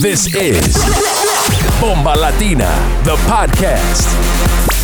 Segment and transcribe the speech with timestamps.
[0.00, 0.74] This is
[1.80, 2.68] Bomba Latina,
[3.04, 4.08] the podcast.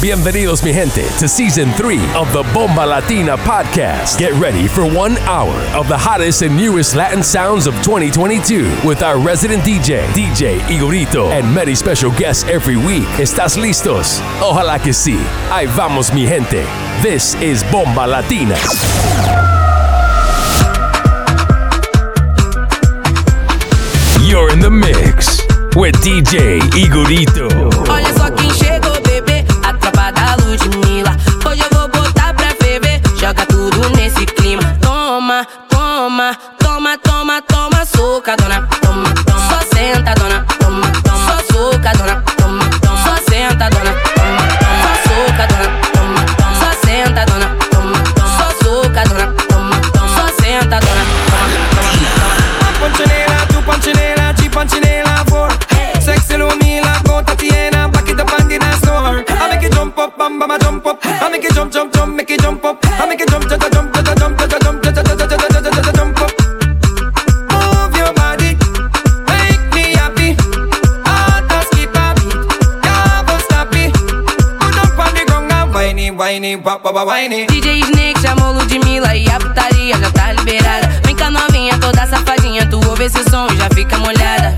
[0.00, 4.18] Bienvenidos, mi gente, to season three of the Bomba Latina podcast.
[4.18, 9.02] Get ready for one hour of the hottest and newest Latin sounds of 2022 with
[9.02, 13.08] our resident DJ, DJ Igorito, and many special guests every week.
[13.18, 14.20] ¿Estás listos?
[14.40, 15.18] Ojalá que sí.
[15.50, 16.64] Ahí vamos, mi gente.
[17.02, 18.56] This is Bomba Latina.
[24.30, 24.70] You're in the
[25.76, 27.48] with DJ Igorito.
[27.88, 28.19] Oh,
[76.56, 77.04] ba ba ba.
[77.48, 80.88] DJ Snake chamou Ludmilla e a putaria já tá liberada.
[81.04, 84.49] Vem com a novinha toda safadinha, tu ouve esse som e já fica molhada.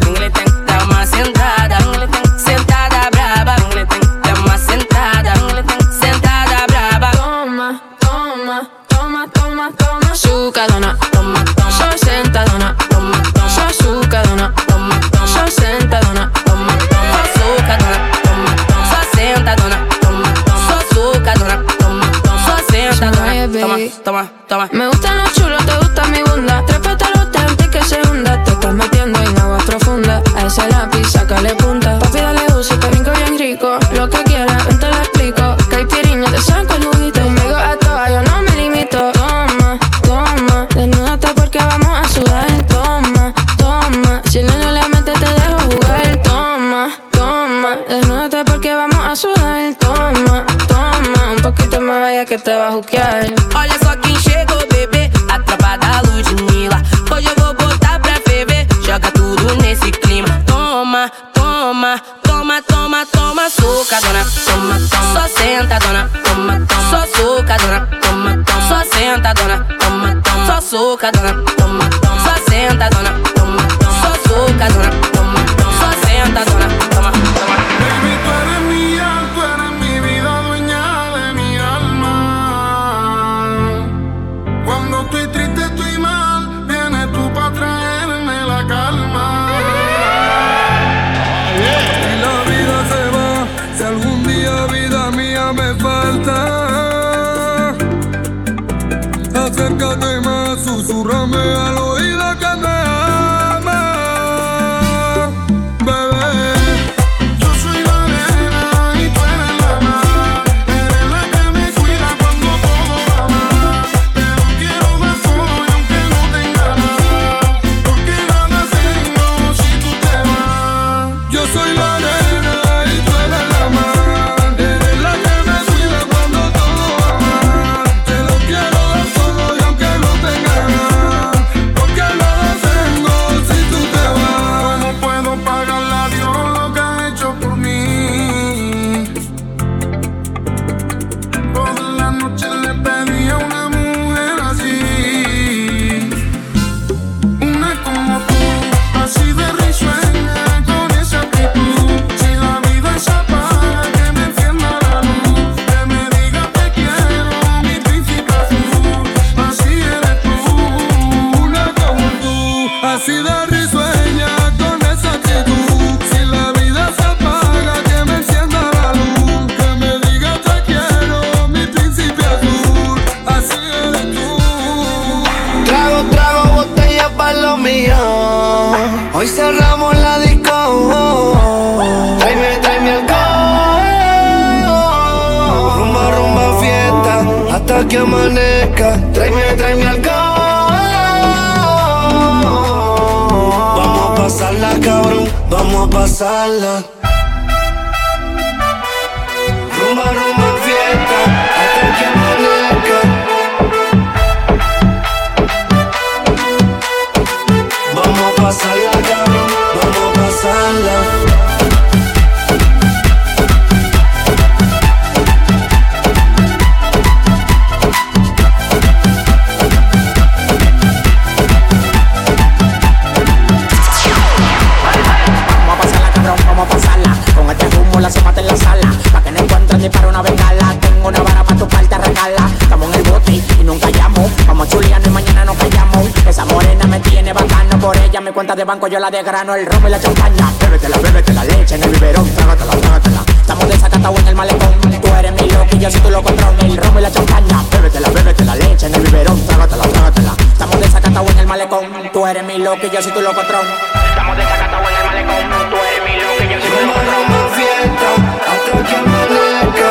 [238.52, 240.52] Cuenta de banco yo la desgrano, el romo y la champaña.
[240.60, 243.22] Bébetela, bébete la leche en el biberón, trágatela, trágatela.
[243.40, 244.74] Estamos desacatados en el malecón.
[245.00, 247.64] Tú eres mi loquillo si tú lo controlas, el romo y la champaña.
[247.70, 250.34] Bébetela, bébete la leche en el biberón, trágatela, trágatela.
[250.52, 252.10] Estamos desacatados en el malecón.
[252.12, 253.72] Tú eres mi loquillo si tú lo controlas.
[254.10, 255.70] Estamos desacatados en el malecón.
[255.70, 257.30] Tú eres mi loquillo si tú lo controlas.
[257.32, 258.08] Más fiesta,
[258.52, 259.88] hasta que amanezca.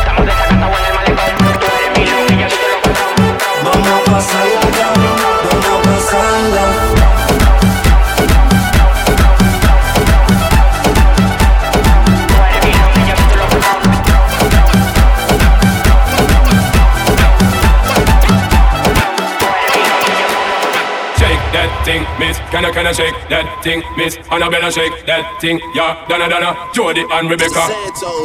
[0.00, 1.32] Estamos desacatados en el malecón.
[1.60, 3.20] Tú eres mi loquillo si tú lo controlas.
[3.62, 4.89] Vamos a pasarla, cabrón,
[22.70, 22.76] miss.
[22.76, 24.16] Can I, shake that thing, miss?
[24.30, 26.06] Annabella shake that thing, yeah.
[26.08, 27.66] Donna, Donna, Jody and Rebecca.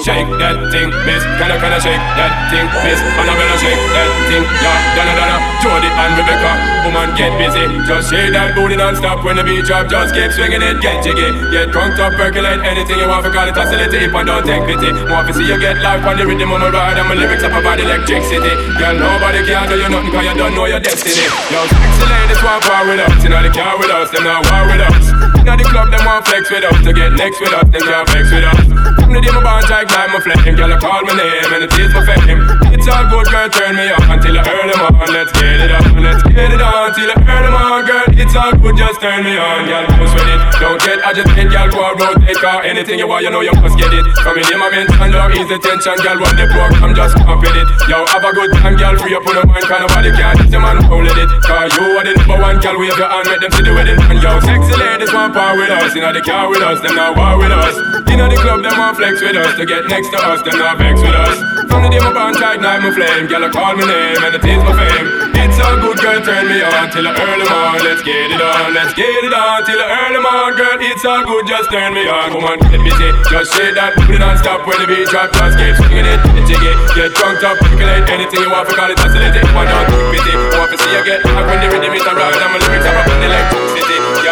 [0.06, 1.24] Shake that thing, miss.
[1.38, 3.00] Can I, can I shake that thing, miss?
[3.18, 4.96] Annabella shake that thing, yeah.
[4.96, 6.52] Donna, Donna, Jody and Rebecca.
[6.86, 7.66] Woman, get busy.
[7.90, 9.90] Just shake that booty non-stop when the beat drop.
[9.90, 11.30] Just keep swinging it, get jiggy.
[11.50, 13.94] Get drunk up, percolate anything you want for call it oscillate.
[13.94, 16.62] If I don't take pity, want to see you get life on the rhythm of
[16.62, 18.54] my ride and my lyrics up about electricity.
[18.78, 21.26] Girl, nobody can do you nothing 'cause you don't know your destiny.
[21.50, 24.35] Yo, sexy ladies want power with us, you know they car with us, them not
[24.44, 25.06] war with us.
[25.40, 28.08] Inna the club, them want flex with us, to get next with us, them can't
[28.10, 28.60] flex with us.
[29.06, 31.62] From the day my bond like like my flame, girl I call my name and
[31.64, 32.42] it is my fame.
[32.74, 35.08] It's all good, girl, turn me on until I earn them on.
[35.14, 38.08] Let's get it on, let's get it on till I earn them on, girl.
[38.18, 39.86] It's all good, just turn me on, girl.
[40.02, 41.70] Post with it, don't get agitated, girl.
[41.70, 44.06] Go out, rotate, car anything you want, you know you must get it.
[44.26, 46.18] Come in, my man, don't ease the tension, girl.
[46.18, 47.68] What the program, just with it.
[47.86, 48.98] Yo, have a good time, girl.
[48.98, 51.30] Free up on the mind, kind of body can't your man hold it.
[51.44, 52.80] Cause you are the number one, girl.
[52.80, 54.00] Wave your hand, make them see the wedding.
[54.08, 56.98] And yo, sexy ladies want power with us, you know they car with us, them
[56.98, 57.78] not war with us.
[58.10, 60.58] You know the club, them want flex with us, to get next to us, them
[60.58, 61.38] not vex with us.
[61.70, 64.34] From the day my bond tight, night my flame, girl, I call my name and
[64.34, 65.08] it is my fame.
[65.46, 67.78] It's all good, girl, turn me on till I early morn.
[67.86, 70.78] Let's get it on, let's get it on till I early morn, girl.
[70.82, 72.34] It's all good, just turn me on.
[72.34, 75.30] Come on, get busy, just shake that booty non-stop when the beat drop.
[75.38, 78.90] Just keep swinging it, get jiggy, get drunk up, percolate anything you want, for call
[78.90, 79.38] it oscillate.
[79.38, 82.08] If I don't keep busy, want to see you get hot when the rhythm is
[82.10, 83.75] a ride and my lyrics up in electricity.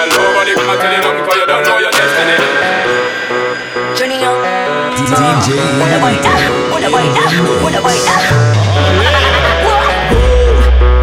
[0.04, 2.36] Girl, nobody can tell you nothing 'cause you don't know your destiny.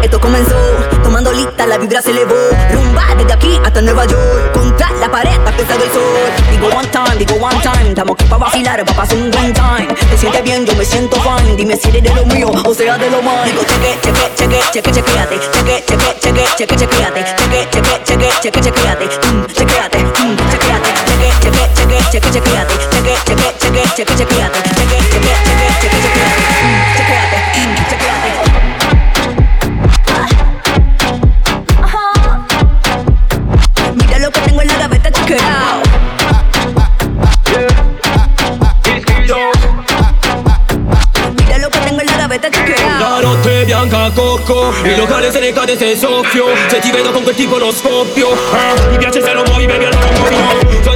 [0.03, 0.55] Esto comenzó
[1.23, 2.35] tomando lista, la vibra se elevó.
[2.71, 4.51] Rumba desde aquí hasta Nueva York.
[4.53, 6.01] Contra la pared, está pesado el sol.
[6.51, 7.89] Digo one time, digo one time.
[7.89, 9.87] Estamos aquí para vacilar, para pasar un buen time.
[9.87, 11.55] Te sientes bien, yo me siento fine.
[11.55, 13.45] Dime si eres de lo mío o sea de lo más.
[13.45, 15.39] Digo cheque, cheque, cheque, cheque, chequeate.
[15.39, 17.25] Cheque, cheque, cheque, cheque, chequeate.
[17.37, 19.05] Cheque, cheque, cheque, cheque, chequeate.
[19.05, 20.89] Mm, chequeate, mm, chequeate.
[21.05, 22.73] Cheque, cheque, cheque, cheque, chequeate.
[22.91, 24.51] Cheque, cheque, cheque, cheque, chequeate.
[24.57, 25.00] Cheque, cheque, cheque,
[44.83, 48.89] Il locale se ne cade soffio Se ti vedo con quel tipo lo scoppio ah,
[48.89, 50.09] Mi piace se lo muovi baby allora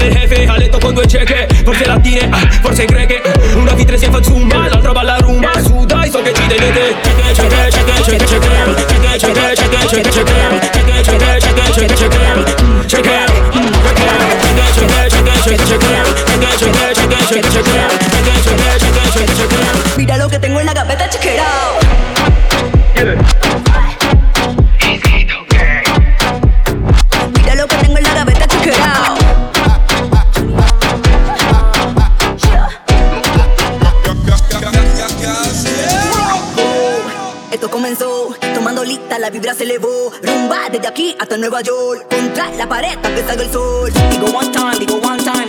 [0.09, 0.45] jefe
[0.79, 3.21] con due cieche Forse lattine, ah, forse greche
[3.53, 4.19] Una vitre si fa
[4.69, 8.73] l'altra rumba Su so che ci tenete Cheche, cheche, cheche, cheche, cheche
[9.17, 10.05] Cheche, cheche,
[21.67, 21.84] cheche,
[39.45, 40.11] vibra se elevó.
[40.23, 42.07] Rumba desde aquí hasta Nueva York.
[42.09, 43.91] Contra la pared, está pesado el sol.
[44.09, 45.44] Digo one time, digo one time.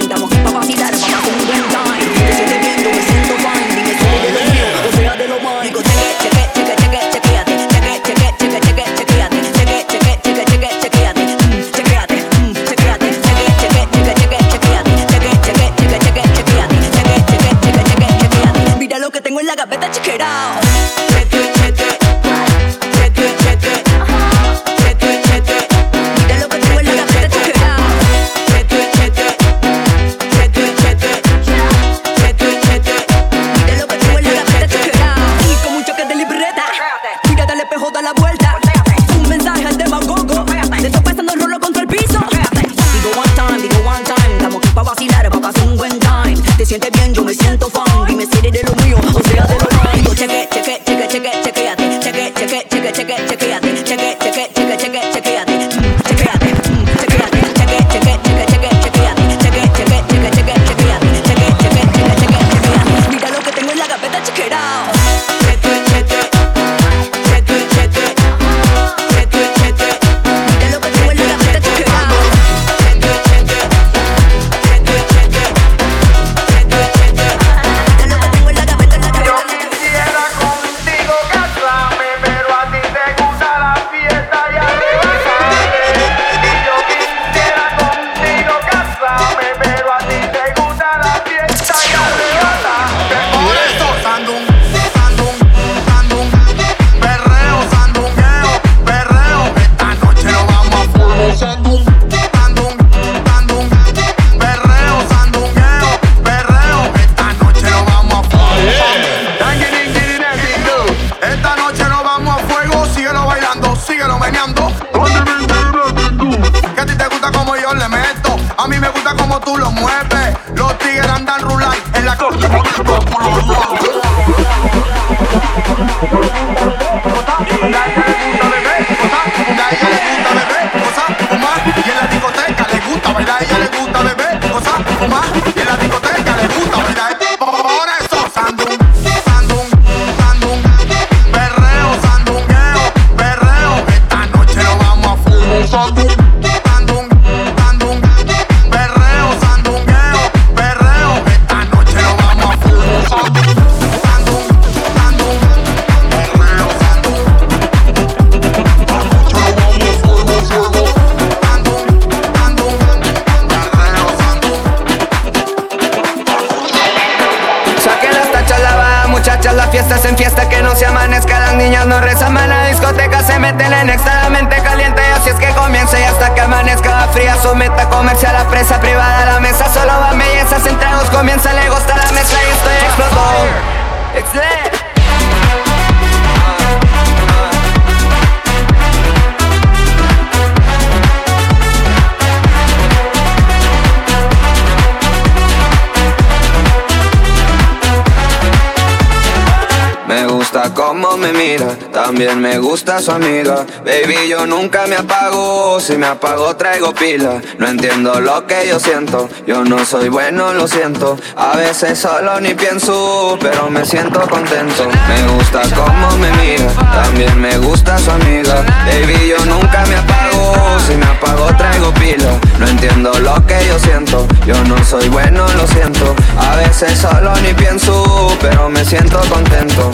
[202.16, 203.66] también me gusta su amiga.
[203.84, 207.42] Baby, yo nunca me apago, si me apago traigo pila.
[207.58, 211.18] No entiendo lo que yo siento, yo no soy bueno, lo siento.
[211.36, 214.88] A veces solo ni pienso, pero me siento contento.
[215.08, 218.64] Me gusta cómo me mira, también me gusta su amiga.
[218.86, 222.40] Baby, yo nunca me apago, si me apago traigo pila.
[222.58, 226.16] No entiendo lo que yo siento, yo no soy bueno, lo siento.
[226.38, 229.90] A veces solo ni pienso, pero me siento contento.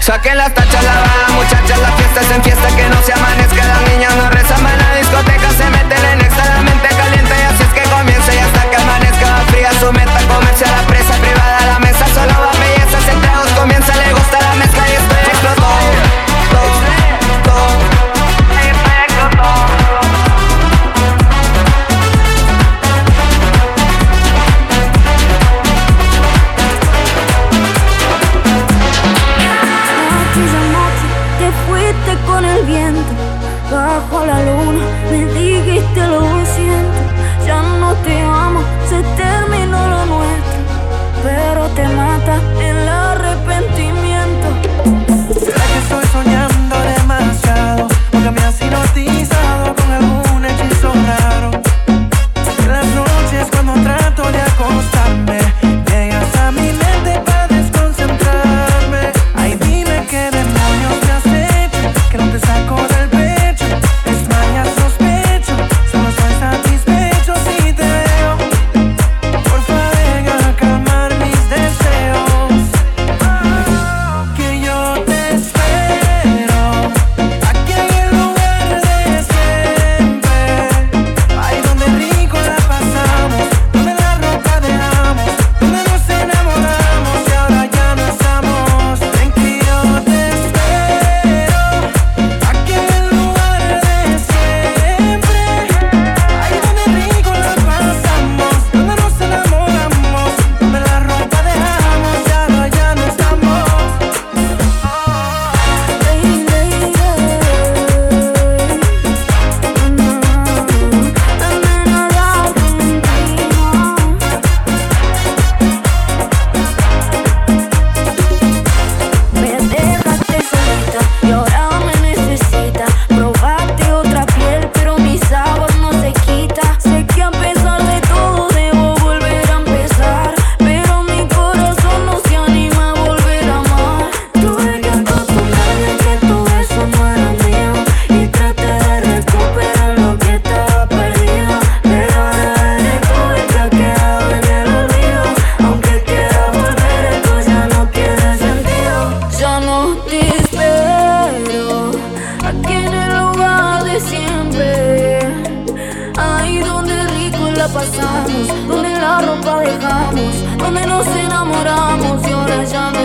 [0.00, 3.64] Saquen las tachas, la baja, muchachas, la fiesta es en fiesta que no se amanezca.
[3.64, 7.42] Las niñas no rezan en la discoteca, se meten en extra, la mente caliente y
[7.42, 10.82] así es que comienza y hasta que amanezca va fría su meta, comerse a la
[10.86, 14.92] presa privada, la mesa solo va belleza, sin tragos comienza, le gusta la mezcla y
[14.92, 15.13] está
[33.94, 36.33] bajo la luna me dijiste lo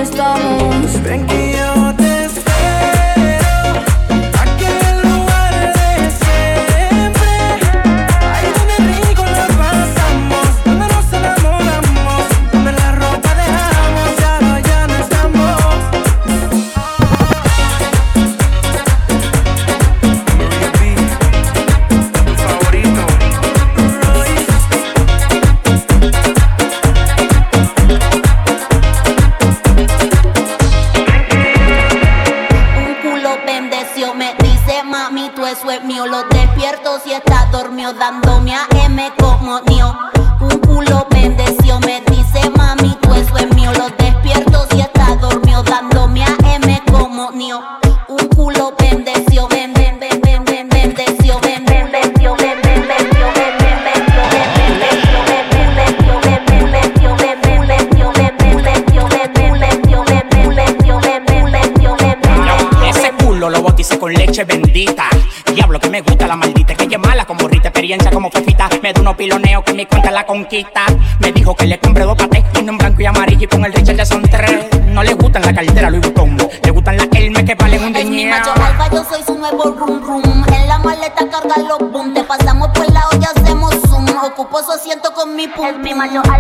[0.01, 0.88] estamos
[71.19, 73.71] Me dijo que le compré dos patés, uno en blanco y amarillo y con el
[73.71, 74.65] Richard ya son tres.
[74.87, 78.05] No le gustan la cartera Louis Vuitton, le gustan las Hermes que valen un Es
[78.05, 78.37] mi dinero.
[78.39, 80.43] macho alfa, yo soy su nuevo rum rum.
[80.51, 82.15] En la maleta carga los boom.
[82.15, 84.07] Te pasamos por la olla, hacemos zoom.
[84.25, 85.67] Ocupo su asiento con mi pum.
[85.67, 86.38] Es mi macho alfa, yo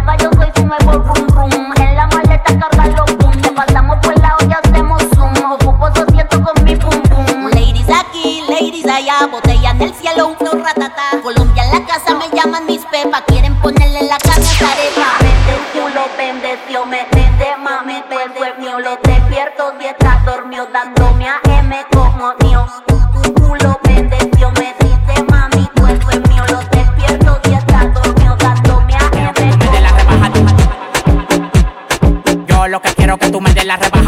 [16.87, 18.03] me vende mami,
[18.59, 18.79] mío.
[18.79, 22.65] Lo despierto y está dormido, dándome a M como mío.
[22.87, 26.43] Tu culo bendeció, me dice mami, todo es mío.
[26.49, 30.31] Lo despierto y está dormido, dándome a M me la rebaja.
[32.47, 33.98] Yo lo que quiero que tú me des la rebaja.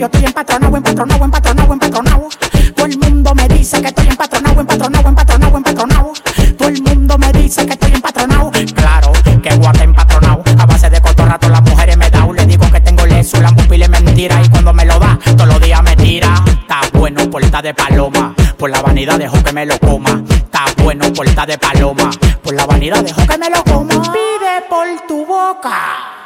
[0.00, 2.28] Yo estoy empatronado, empatronado, empatronado, empatronado.
[2.74, 6.12] Todo el mundo me dice que estoy empatronado, empatronado, empatronado, empatronado.
[6.56, 8.50] Todo el mundo me dice que estoy empatronado.
[8.74, 10.42] Claro, que guate empatronado.
[10.58, 12.26] A base de cotorrato las mujeres me da.
[12.32, 14.40] Le digo que tengo leso, la pile mentira.
[14.42, 16.32] Y cuando me lo da, todos los días me tira.
[16.46, 18.34] Está bueno, puerta de paloma.
[18.56, 20.22] Por la vanidad dejo que me lo coma.
[20.30, 22.10] Está bueno, puerta de paloma.
[22.42, 24.00] Por la vanidad dejo que me lo coma.
[24.00, 26.19] Pide por tu boca.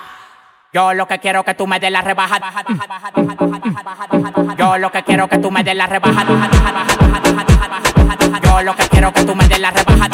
[0.75, 2.41] Yo lo que quiero que tú me des la rebaja.
[4.59, 6.27] Yo lo que quiero que tú me des la rebaja.
[8.43, 10.09] Yo lo que quiero que tú me des la rebaja.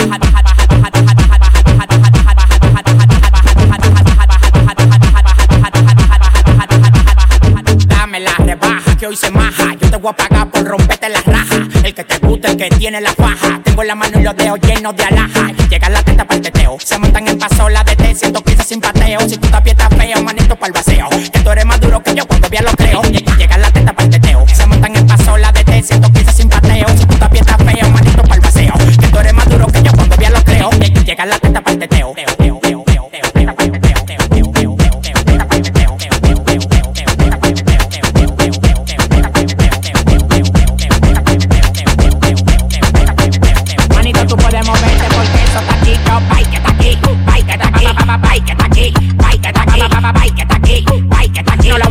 [7.87, 9.73] Dame la rebaja que hoy se maja.
[9.81, 11.40] Yo te voy a pagar por romperte la raja.
[11.83, 13.61] El que te guste, el que tiene la faja.
[13.65, 15.53] Tengo la mano y los dedos llenos de alhaja.
[15.69, 16.77] Llega la teta para el teteo.
[16.79, 19.21] Se montan en pasola de T, 115 sin pateo.
[19.29, 21.09] Si tú te aprietas feo, manito para el vaceo.
[21.33, 23.03] Que tú eres más duro que yo cuando bien lo creo.
[23.39, 24.47] Llega la teta para el teteo.
[24.53, 26.89] Se montan en pasola de T, 115 sin pateo.
[26.97, 28.75] Si tú te aprietas feo, manito para el vaceo.
[29.01, 30.71] Que tú eres más duro que yo cuando bien lo creo.
[31.05, 31.60] Llega la teta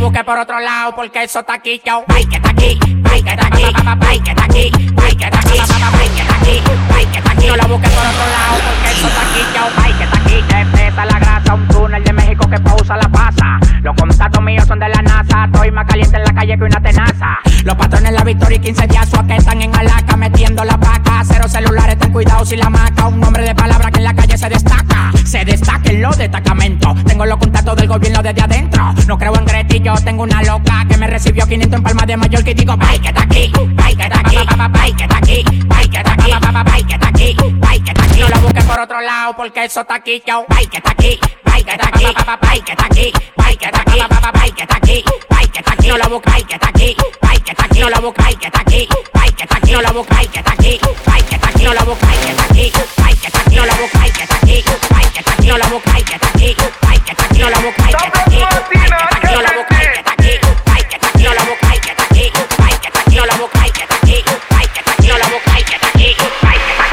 [0.00, 0.08] que está aquí.
[0.08, 2.78] No lo busques por otro lado porque eso está aquí, yo, bye, que está aquí,
[3.02, 6.36] bye, que está aquí, bye, que está aquí, bye, que está aquí, bye, que está
[6.36, 7.46] aquí, bye, que está aquí.
[7.46, 10.44] No lo busques por otro lado porque eso está aquí, yo, bye, que está aquí.
[10.80, 13.60] Es la grasa, un túnel de México que pausa la pasa.
[13.82, 16.80] Los contactos míos son de la NASA, estoy más caliente en la calle que una
[16.80, 17.38] tenaza.
[17.64, 21.22] Los patrones la victoria y 15 días su que están en Alaca metiendo la vaca.
[21.24, 23.06] Cero celulares, ten cuidado si la maca.
[23.06, 25.12] Un nombre de palabra que en la calle se destaca.
[25.24, 27.04] Se destaca en los destacamentos.
[27.04, 28.94] Tengo los contactos del gobierno desde adentro.
[29.06, 32.50] No creo en gretillo, tengo una loca que me recibió 500 en Palma de Mallorca
[32.50, 35.88] y digo, bye, que está aquí, bye, que está aquí, bye, que está aquí, bye,
[35.88, 38.20] que está aquí, bye, que está aquí, bye, que está aquí.
[38.20, 41.18] No lo busques por otro lado porque eso está aquí, yo, bye, que está aquí,
[41.50, 42.04] bye, que está aquí,
[42.40, 43.98] bye, que está aquí, bye, que está aquí,
[44.32, 45.88] bye, que está aquí, bye, que está aquí.
[45.88, 47.80] No lo busques, bye, que está aquí, bye, que está aquí.
[47.80, 48.78] No lo busques, bye, que está aquí,
[49.14, 49.72] bye, que está aquí.
[49.72, 51.64] No lo busques, bye, que está aquí, bye, que está aquí.
[51.64, 53.48] No lo busques, bye, que está aquí, bye, que está aquí.
[53.48, 54.76] No lo busques, bye, que está aquí,
[55.10, 55.50] bye, que está aquí.
[55.50, 57.38] No lo busques, bye, que está aquí, bye, que está aquí.
[57.40, 59.34] No lo busques, bye, que está aquí, bye, que está aquí.
[59.34, 60.32] No lo busques, bye, que está aquí,
[60.66, 61.24] bye, que está aquí.
[61.24, 63.16] No lo busques, bye, que está aquí, bye, que está aquí.
[63.16, 64.16] No lo busques, bye, que está aquí,
[64.50, 65.06] bye, que está aquí.
[65.08, 66.84] No lo busques, bye, que está aquí, bye, que está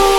[0.00, 0.15] aquí.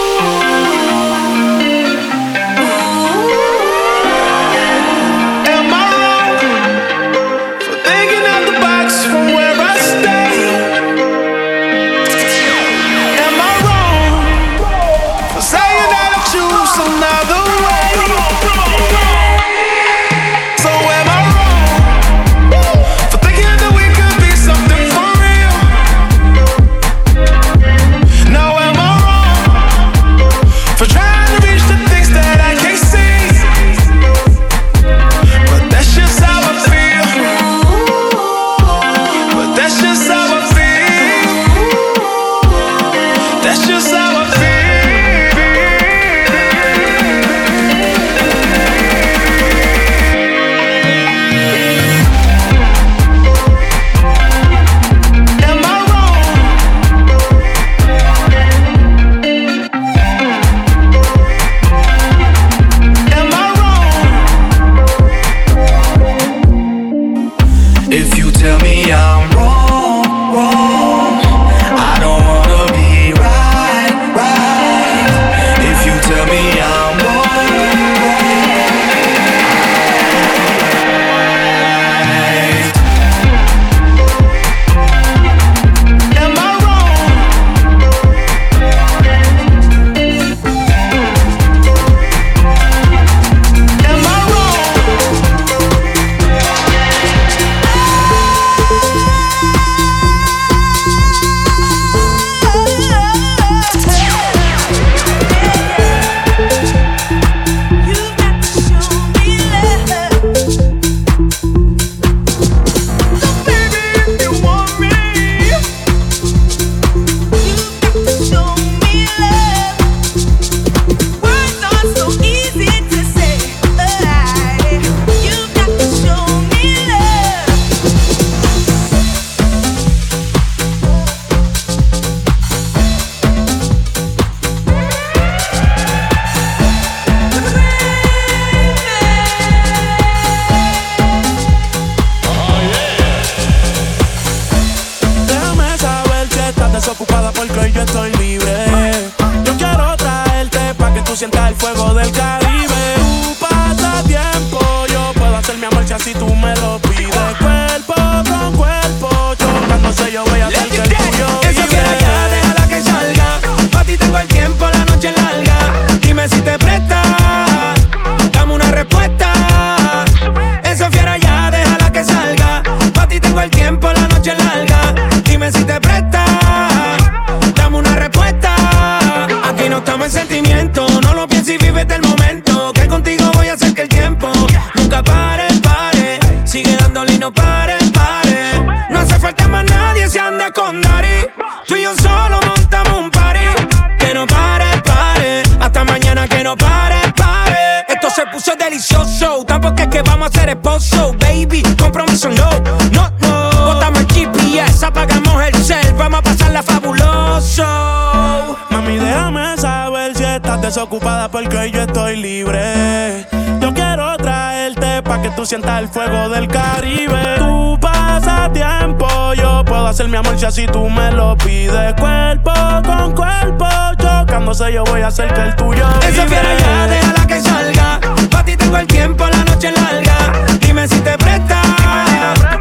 [210.83, 213.25] ocupada porque hoy yo estoy libre.
[213.59, 217.35] Yo quiero traerte pa' que tú sientas el fuego del Caribe.
[217.37, 221.93] Tú pasas tiempo, yo puedo hacer mi amor si tú me lo pides.
[221.95, 222.51] Cuerpo
[222.85, 227.41] con cuerpo, chocándose yo voy a hacer que el tuyo Esa fiera ya, déjala que
[227.41, 227.99] salga.
[228.29, 230.15] Pa' ti tengo el tiempo, la noche larga.
[230.59, 231.61] Dime si te presta.
[231.61, 232.56] Dime si te presta.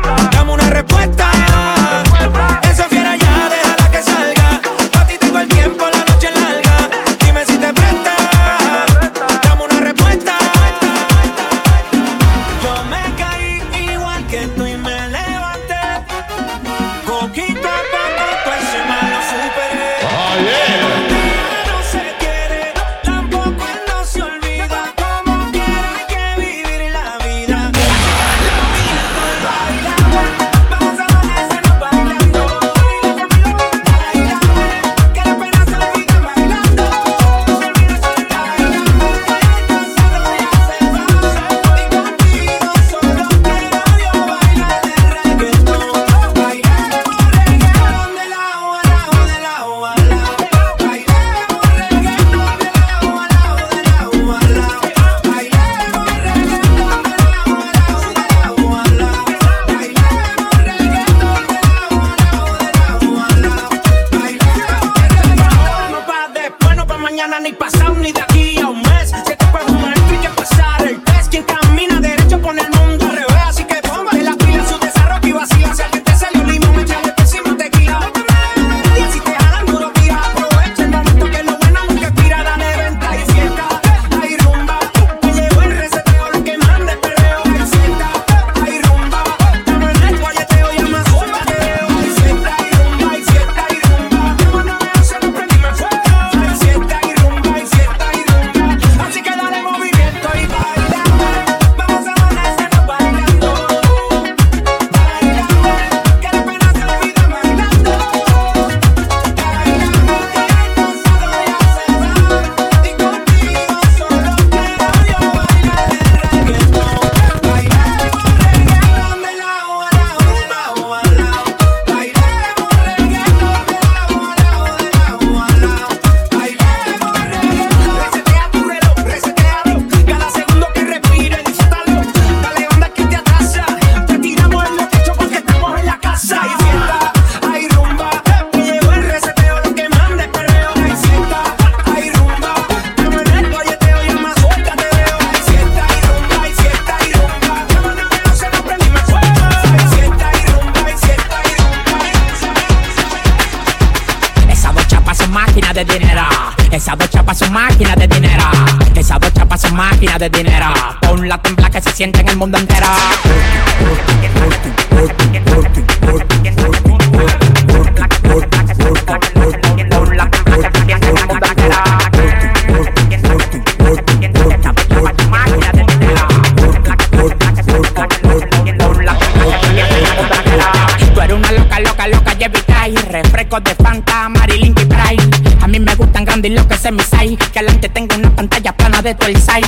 [186.87, 189.65] Que adelante tengo una pantalla plana de tu el.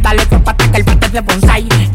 [0.00, 1.91] Dale tropa hasta que el bate de bonsai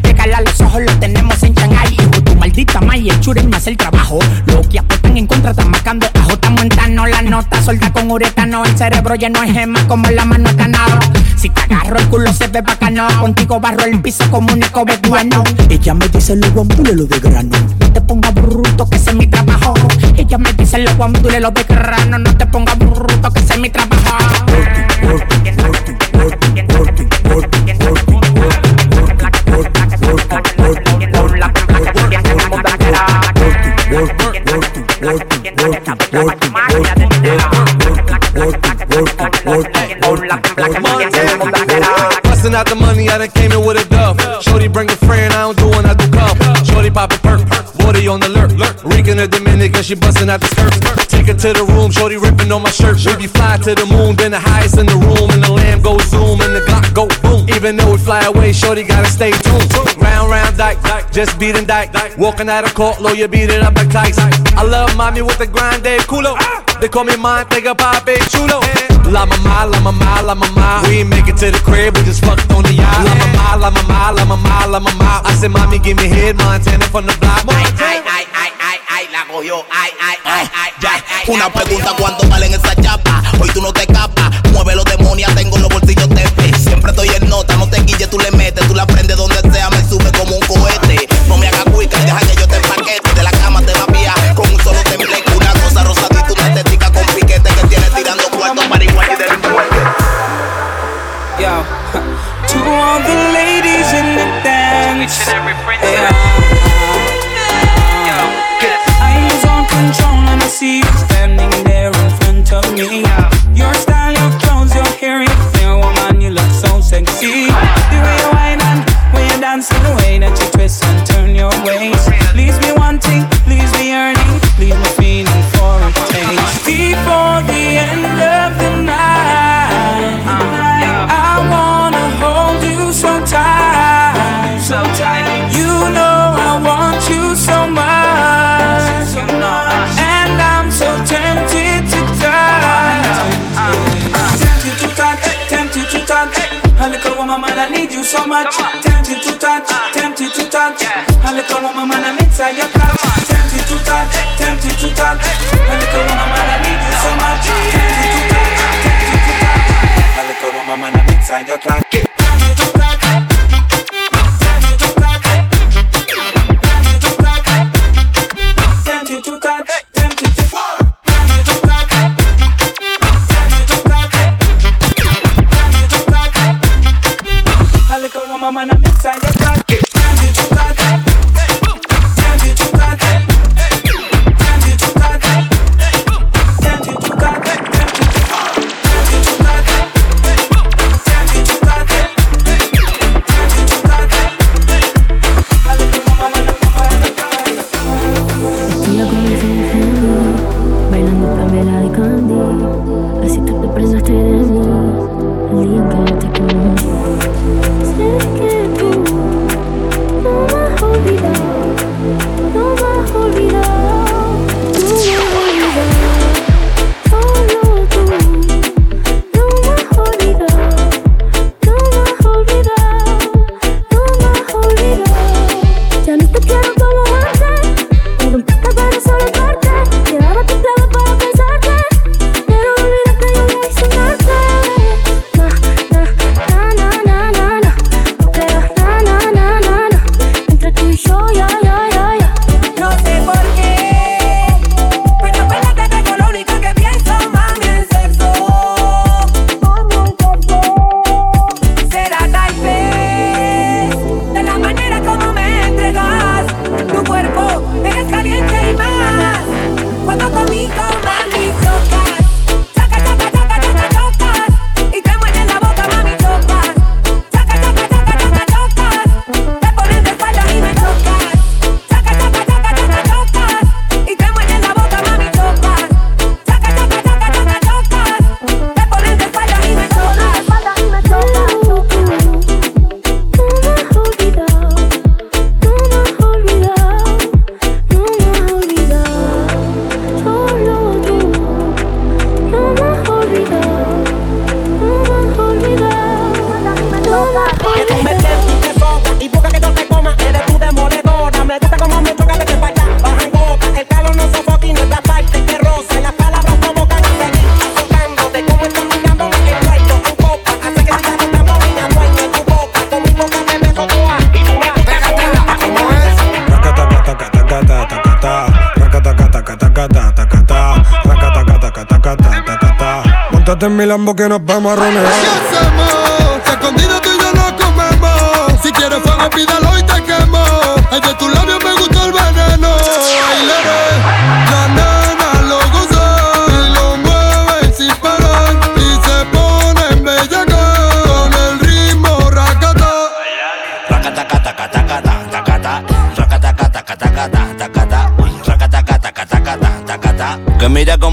[2.80, 4.18] más y el churen más el trabajo.
[4.46, 8.64] Los que apuestan en contra están marcando ajo, montando la nota, solta con uretano.
[8.64, 10.98] El cerebro lleno de gemas como la mano ganado.
[11.36, 14.84] Si te agarro el culo se ve bacano, contigo barro el piso como un eco
[14.84, 15.44] vetuano.
[15.68, 19.16] Ella me dice lo guambule lo de grano, no te ponga bruto que ese es
[19.16, 19.74] mi trabajo.
[20.16, 23.60] Ella me dice lo guambule lo de grano, no te ponga bruto que ese es
[23.60, 24.46] mi trabajo.
[25.02, 27.07] Working, working, working,
[40.58, 44.20] Bustin' out the money, I done came in with a dub.
[44.42, 46.36] Shorty bring a friend, I don't do one, I do come.
[46.64, 47.46] Shorty pop a perk,
[47.78, 48.50] body on the lurk.
[48.84, 51.08] Reeking a Dominican, she bustin' out the skirt.
[51.08, 52.98] Take her to the room, shorty rippin' on my shirt.
[53.06, 55.80] We be fly to the moon, then the highest in the room, and the lamb
[55.80, 56.62] goes zoom, and the
[57.58, 59.66] even though we fly away, shorty gotta stay tuned.
[59.98, 60.78] Round, round, dyke,
[61.10, 61.90] just beating dyke.
[62.16, 64.30] Walking out of court, lawyer beat it up like Tyson.
[64.56, 66.36] I love mommy with the grind, they culo.
[66.38, 66.62] Ah.
[66.80, 68.62] They call me mine, nigga, papi, chulo.
[69.10, 70.82] La mama, la mama, la mama.
[70.86, 73.04] We ain't make it to the crib, we just fucked on the yacht.
[73.04, 75.22] La mama, la mama, la mama, la mama.
[75.24, 77.44] I said, mommy, give me head, Montana from the block.
[77.44, 77.74] Montana.
[77.82, 81.34] Ay, ay, ay, ay, ay, la cogió, ay, ay, ay, ay, ay, ay.
[81.34, 83.20] Una pregunta, ¿cuánto valen esa chapa?
[83.40, 86.47] Hoy tú no te escapas, mueve los demonios, tengo los bolsillos de fe.
[86.90, 87.56] estoy en nota.
[87.56, 90.46] No te guilles, tú le metes, tú la prendes donde sea, me sube como un
[90.46, 91.06] cohete.
[91.26, 92.37] No me hagas cuica y deja que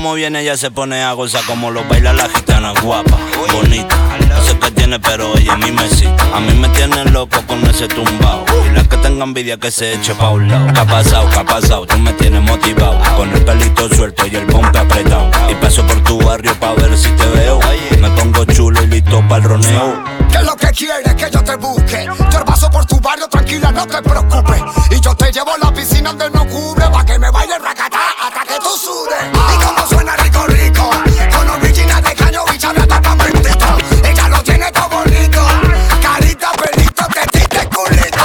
[0.05, 3.17] cómo viene, ella se pone a gozar como lo baila la gitana, guapa,
[3.51, 3.97] bonita.
[4.29, 6.23] No sé qué tiene, pero oye, a mí me excita.
[6.31, 8.45] A mí me tienen loco con ese tumbao.
[8.69, 10.71] Y la que tenga envidia que se eche pa' un lado.
[10.71, 11.27] ¿Qué ha pasado?
[11.31, 11.87] ¿Qué ha pasado?
[11.87, 12.99] Tú me tienes motivado.
[13.17, 15.27] Con el pelito suelto y el pompe apretado.
[15.49, 17.59] Y paso por tu barrio pa' ver si te veo.
[17.99, 20.14] Me pongo chulo y listo para el roneo.
[20.57, 22.07] ¿Qué es lo que quieres que yo te busque?
[22.31, 24.61] Yo paso por tu barrio, tranquila, no te preocupes.
[24.91, 27.99] Y yo te llevo a la piscina donde no cubre, pa' que me baile racatá
[28.21, 29.17] hasta que tú sudes.
[29.33, 30.89] Y como suena rico, rico,
[31.35, 33.65] con original de caño y chablata pa' mentito.
[34.03, 35.41] Ella lo tiene todo bonito,
[36.01, 38.23] carita, pelito, tetita y culito.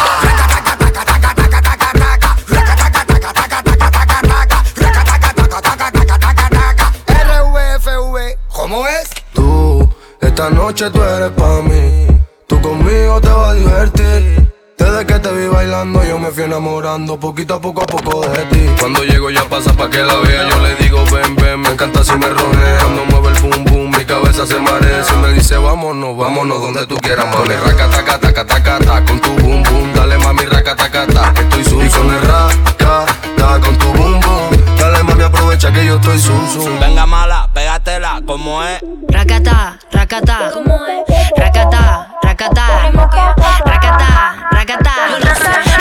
[7.08, 9.10] RVFV, ¿cómo es?
[9.32, 9.88] Tú,
[10.20, 12.09] esta noche tú eres pa' mí.
[13.20, 14.52] Te vas a divertir.
[14.78, 17.18] Desde que te vi bailando yo me fui enamorando.
[17.20, 18.66] Poquito a poco a poco de ti.
[18.80, 22.02] Cuando llego ya pasa pa' que la vea Yo le digo ven, ven, me encanta
[22.02, 25.04] si me ronea Cuando mueve el pum pum, mi cabeza se marea.
[25.04, 29.20] Si me dice vámonos, vámonos donde tú quieras Mami, raca, taca, taca, taca, ta Con
[29.20, 33.04] tu bum bum, dale mami, raca, taca, ta Que estoy zum, con el raca,
[33.36, 37.50] ta Con tu bum bum, dale mami, aprovecha que yo estoy zum, zum Venga mala,
[37.52, 38.80] pégatela, como es.
[39.08, 41.09] Racata, racata, ¿cómo es?
[42.40, 42.90] Racata,
[43.66, 44.92] racata, racata.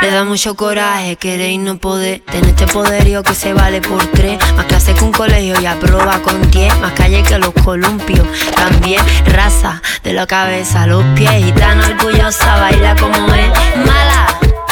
[0.01, 4.05] Le da mucho coraje querer y no poder tener este poderío que se vale por
[4.07, 4.38] tres.
[4.57, 6.78] Más clase que un colegio y aprueba con diez.
[6.82, 8.28] Más calle que los columpios.
[8.57, 11.47] También raza de la cabeza a los pies.
[11.47, 13.49] Y tan orgullosa, baila como es.
[13.78, 14.28] Mala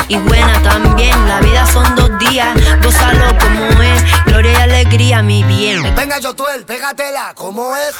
[0.09, 1.15] y buena también.
[1.29, 2.49] La vida son dos días,
[2.83, 4.25] gózalo como es.
[4.25, 5.95] Gloria y alegría, mi bien.
[5.95, 7.95] Venga, Yotuel, pégatela, ¿cómo es?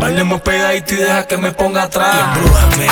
[0.00, 2.14] Bailemos pegadito y deja que me ponga atrás.
[2.36, 2.88] Embrújame,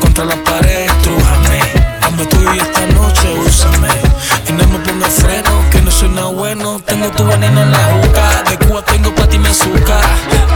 [0.00, 1.60] contra la pared, estrújame.
[2.00, 3.88] Dame tú y esta noche, úsame.
[4.48, 6.80] Y no me ponga freno, que no soy nada bueno.
[6.84, 8.42] Tengo tu veneno en la juca.
[8.50, 10.04] De Cuba tengo pa' ti me azúcar.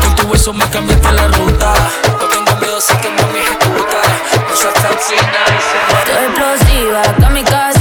[0.02, 1.74] Con tu beso me cambiaste la ruta.
[2.20, 4.00] No tengo miedo, sé que mami ejecuta.
[4.48, 7.71] No seas tan Estoy explosiva, kamikaze.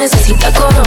[0.00, 0.79] Necesita corona.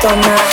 [0.00, 0.49] don't know.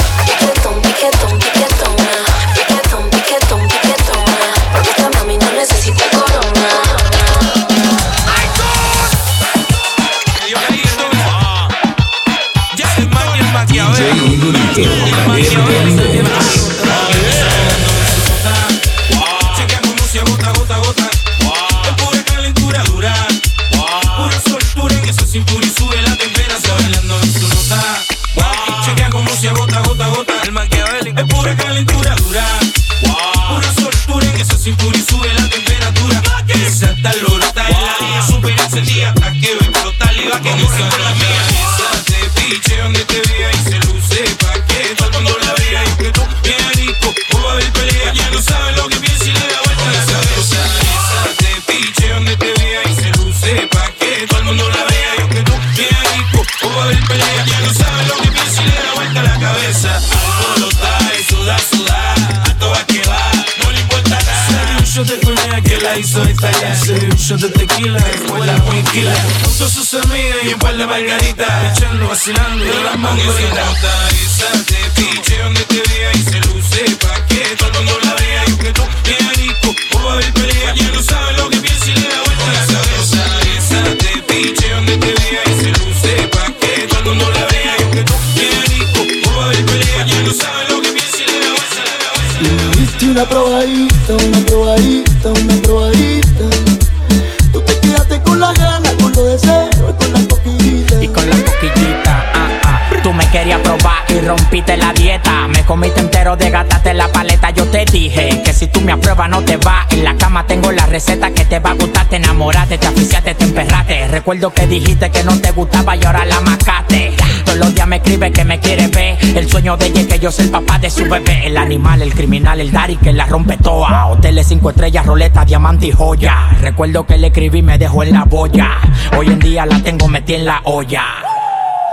[114.09, 117.13] Recuerdo que dijiste que no te gustaba y ahora la macaste.
[117.45, 119.17] Todos los días me escribe que me quiere ver.
[119.35, 121.45] El sueño de ella es que yo soy el papá de su bebé.
[121.45, 124.07] El animal, el criminal, el daddy que la rompe toda.
[124.07, 126.49] Hoteles cinco estrellas, roleta, diamante y joya.
[126.61, 128.69] Recuerdo que le escribí y me dejó en la boya.
[129.17, 131.03] Hoy en día la tengo metida en la olla.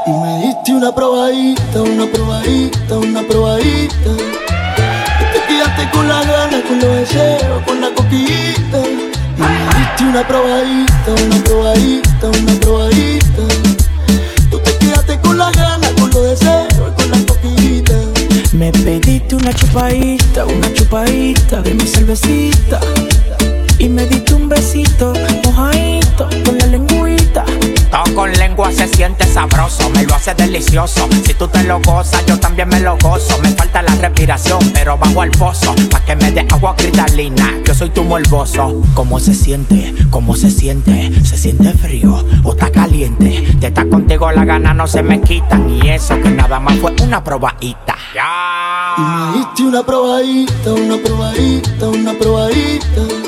[0.07, 4.11] Y me diste una probadita, una probadita, una probadita.
[5.21, 9.04] Y te quedaste con las ganas, con los deseos, con la coquillita.
[9.37, 13.43] Y una probadita, una probadita, una probadita.
[14.51, 17.95] Tú te quedaste con las ganas, con los deseos, con la coquillita.
[18.53, 22.81] Me pediste una chupadita, una chupadita de mi cervecita.
[23.79, 25.13] Y me diste un besito,
[25.45, 26.29] mojadito,
[27.95, 31.09] Todo con lengua se siente sabroso, me lo hace delicioso.
[31.25, 33.39] Si tú te lo gozas, yo también me lo gozo.
[33.41, 35.73] Me falta la respiración, pero bajo al pozo.
[35.93, 38.83] Pa' que me dé agua cristalina, yo soy tu morboso.
[38.95, 39.95] ¿Cómo se siente?
[40.11, 41.13] ¿Cómo se siente?
[41.25, 43.47] ¿Se siente frío o está caliente?
[43.61, 45.71] De estar contigo la gana no se me quitan.
[45.71, 47.95] Y eso que nada más fue una probadita.
[48.99, 53.24] Y me diste una probadita, una probadita, una probadita.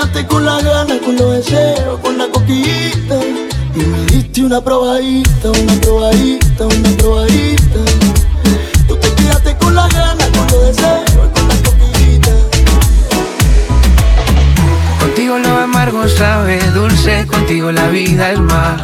[0.00, 3.16] Y te quedaste con las ganas, con los deseos, con la coquillita.
[3.74, 7.80] Y me diste una probadita, una probadita, una probadita.
[8.88, 12.30] Tú te quedaste con las ganas, con los deseos, con la coquillita.
[15.00, 18.82] Contigo lo amargo sabe dulce, contigo la vida es más.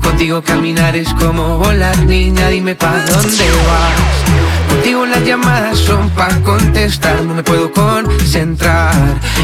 [0.00, 4.67] Contigo caminar es como volar, niña, dime pa' dónde vas.
[4.78, 8.94] Contigo las llamadas son pa' contestar, no me puedo concentrar.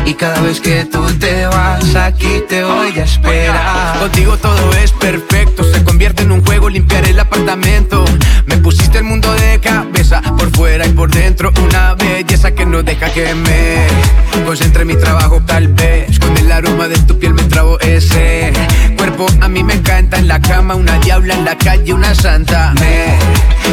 [0.05, 3.99] Y cada vez que tú te vas, aquí te voy a esperar.
[3.99, 8.05] Contigo todo es perfecto, se convierte en un juego limpiar el apartamento.
[8.47, 12.85] Me pusiste el mundo de cabeza, por fuera y por dentro, una belleza que no
[12.85, 16.16] deja que me concentre en mi trabajo tal vez.
[16.20, 18.53] Con el aroma de tu piel me trabo ese
[18.97, 22.72] cuerpo, a mí me encanta en la cama, una diabla en la calle, una santa.
[22.78, 23.18] Me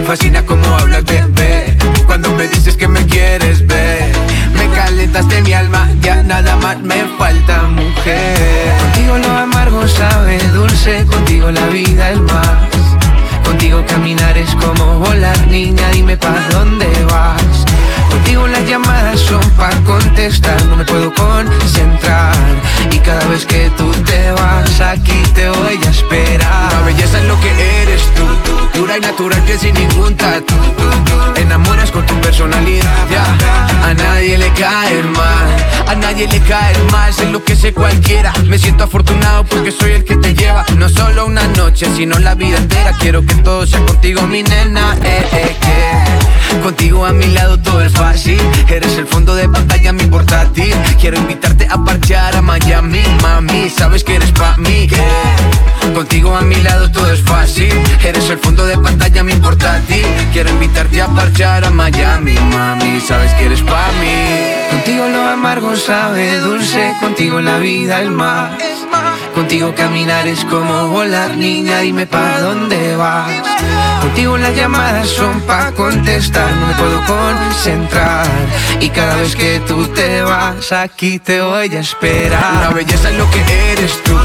[0.05, 4.11] fascina como hablas, bebé, cuando me dices que me quieres ver.
[4.53, 8.73] Me calentaste mi alma, ya nada más me falta, mujer.
[8.79, 12.71] Contigo lo amargo sabe dulce, contigo la vida es más.
[13.43, 17.65] Contigo caminar es como volar, niña, dime pa' dónde vas.
[18.09, 22.35] Contigo las llamadas son pa' contestar, no me puedo concentrar.
[22.91, 26.71] Y cada vez que tú te vas, aquí te voy a esperar.
[26.73, 30.53] La belleza es lo que eres tú, dura y natural que sin ningún tatu.
[31.35, 33.23] Enamoras con tu personalidad, ya.
[33.87, 38.33] A nadie le cae mal, a nadie le cae mal, sé lo que sé cualquiera.
[38.45, 42.35] Me siento afortunado porque soy el que te lleva, no solo una noche, sino la
[42.35, 42.93] vida entera.
[42.99, 47.93] Quiero que todo sea contigo, mi nena, eh, eh, contigo a mi lado todo es
[47.93, 48.39] fácil.
[48.67, 50.73] Eres el fondo de pantalla, mi portátil.
[50.99, 53.69] Quiero invitarte a parchear a Miami, mami.
[53.69, 54.87] Sabes que eres pa' mí.
[54.87, 55.61] yeah.
[55.93, 57.73] Contigo a mi lado todo es fácil.
[58.03, 60.05] Eres el fondo de pantalla, mi portátil.
[60.33, 62.99] Quiero invitarte a parchear a Miami, mami.
[62.99, 64.71] Sabes que eres pa' mí.
[64.71, 68.51] Contigo lo amargo sabe dulce, contigo la vida es más.
[69.35, 73.31] Contigo caminar es como volar, niña, dime pa' dónde vas.
[74.01, 78.27] Contigo las llamadas son pa' contestar, no me puedo concentrar.
[78.79, 82.61] Y cada vez que tú te vas, aquí te voy a esperar.
[82.61, 84.17] La belleza es lo que eres tú,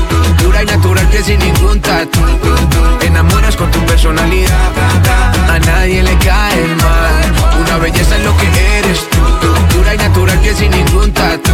[0.42, 2.20] dura y natural que sin ningún tatu.
[3.02, 4.45] Enamoras con tu personalidad,
[5.48, 7.60] a nadie le cae mal.
[7.60, 9.18] Una belleza es lo que eres tú,
[9.76, 11.50] dura y natural que sin ningún tatu.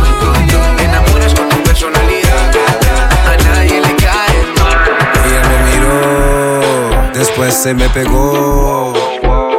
[0.78, 2.50] Enamoras con tu personalidad,
[3.26, 4.78] a nadie le cae mal.
[5.24, 8.92] Ella me miró, después se me pegó.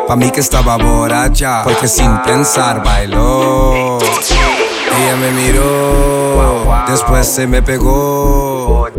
[0.08, 3.98] Pa' mí que estaba borracha, porque sin pensar bailó.
[4.00, 8.90] Ella me miró, después se me pegó.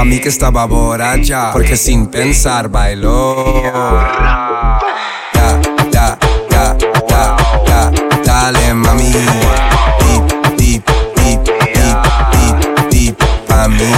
[0.00, 3.62] Pa' mí que estaba borracha, porque sin pensar bailó.
[5.34, 5.60] Ya,
[5.92, 6.18] ya,
[6.50, 6.76] ya,
[7.06, 7.36] ya,
[7.66, 7.90] ya,
[8.24, 9.12] dale mami.
[9.12, 10.84] Deep, deep,
[11.16, 11.44] deep,
[11.74, 11.98] deep,
[12.32, 13.92] deep, deep, pa' mí.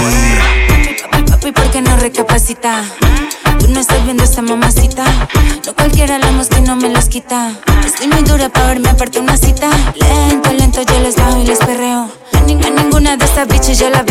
[1.29, 2.83] Papi, ¿por qué no recapacita?
[3.59, 5.05] Tú no estás viendo esta mamacita.
[5.65, 7.53] No cualquiera la que no me los quita.
[7.85, 9.69] Estoy muy dura para verme aparte una cita.
[9.95, 12.11] Lento, lento, yo les bajo y les perreo.
[12.35, 14.02] A ninguna de estas bitches yo la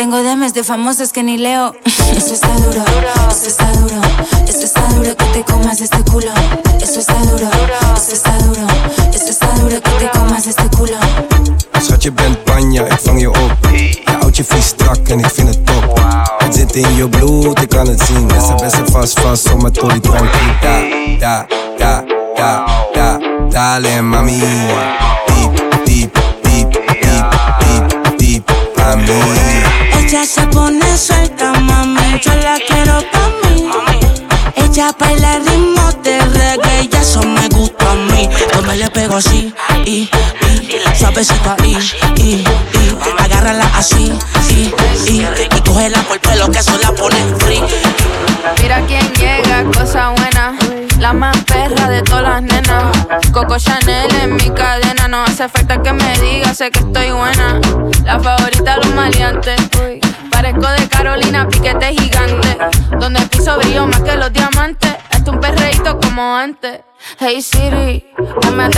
[0.00, 1.74] tengo demes de famosas que ni leo.
[2.16, 2.82] Eso está duro,
[3.30, 4.00] eso está duro,
[4.48, 6.32] eso está duro que te comas este culo.
[6.80, 7.50] Eso está duro,
[7.94, 8.66] eso está duro,
[9.12, 10.96] eso está duro que te comas este culo.
[11.82, 13.68] Schat, je bent panja, ik vang je op.
[13.72, 16.00] Je houdt je vies strak en ik vind het top.
[16.38, 18.30] Het zit in je bloed, ik kan het zien.
[18.30, 20.52] Essa best vast vast, zomaar tori tranquil.
[20.60, 20.80] Da,
[21.18, 21.46] da,
[21.78, 24.40] da, da, da, dale mami.
[25.26, 27.22] Deep, deep, deep, deep,
[27.58, 29.69] deep, deep, a mí.
[30.12, 33.99] Ella se pone suelta, mami, yo la quiero pa' mí.
[34.72, 38.28] Ella baila el ritmo de reggae y eso me gusta a mí.
[38.54, 39.52] Yo me le pego así,
[39.84, 41.76] y, y, suavecito ahí,
[42.16, 42.44] y, y,
[43.18, 44.12] agárrala así,
[44.48, 44.72] y,
[45.10, 47.60] y, y cógela por el pelo que eso la pone free.
[48.62, 50.56] Mira quién llega, cosa buena.
[51.00, 52.96] La más perra de todas las nenas.
[53.32, 55.08] Coco Chanel en mi cadena.
[55.08, 57.60] No hace falta que me diga, sé que estoy buena.
[58.04, 59.60] La favorita de los maleantes.
[60.40, 62.56] Parezco de Carolina, piquete gigante.
[62.98, 64.90] Donde el piso brilló más que los diamantes.
[65.10, 66.80] Esto un perreíto como antes.
[67.18, 68.04] Hey Siri,
[68.52, 68.68] me.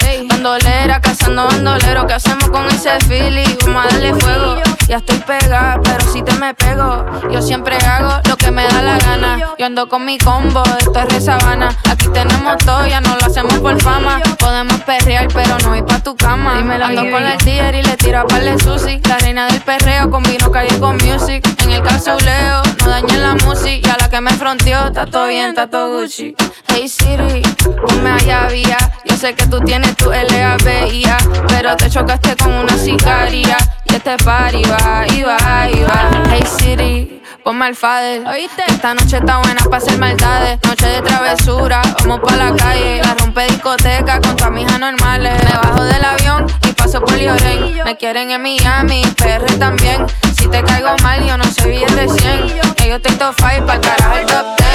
[0.00, 2.06] Hey, bandolera, cazando bandolero.
[2.06, 3.56] ¿Qué hacemos con ese feeling?
[3.66, 4.56] Vamos a darle fuego.
[4.88, 7.04] Ya estoy pegada, pero si te me pego.
[7.30, 9.38] Yo siempre hago lo que me da la gana.
[9.58, 11.76] Yo ando con mi combo, esto es re sabana.
[11.90, 14.20] Aquí tenemos todo, ya no lo hacemos por fama.
[14.38, 16.58] Podemos perrear, pero no ir pa' tu cama.
[16.58, 19.00] Ando con la dealer y le tiro a par de sushi.
[19.08, 21.46] La reina del perreo combino calle con music.
[21.62, 23.88] En el calzuleo, no dañen la música.
[23.88, 26.34] Y a la que me fronteó, está todo bien, está todo Gucci.
[26.68, 28.78] Hey Siri, ponme allá vía.
[29.04, 33.56] Yo sé que tú tienes tu LABIA, pero te chocaste con una sicaria.
[33.84, 36.10] Y este party va, y va, y va.
[36.30, 38.26] Hey Siri, ponme al fader.
[38.26, 38.62] ¿Oíste?
[38.68, 40.58] Esta noche está buena para hacer maldades.
[40.66, 43.00] Noche de travesura, vamos pa' la calle.
[43.02, 45.32] La rompe discoteca con tu amigas normales.
[45.44, 47.82] Me bajo del avión y paso por Lloren.
[47.84, 50.06] Me quieren en Miami, PR también.
[50.36, 52.74] Si te caigo mal, yo no soy bien de 100.
[52.74, 54.68] Que yo estoy top 5 para el carajo el top 10.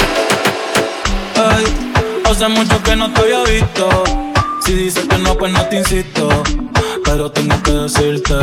[1.36, 1.93] Ay,
[2.30, 4.04] hace mucho que no te había visto.
[4.64, 6.28] Si dices que no, pues no te insisto.
[7.04, 8.34] Pero tengo que decirte.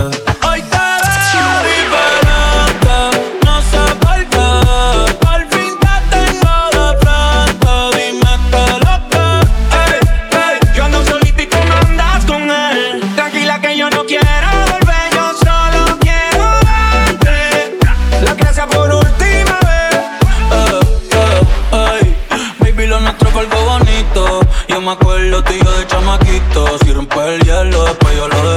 [28.09, 28.50] Hielo, después yo lo